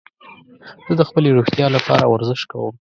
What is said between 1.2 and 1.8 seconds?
روغتیا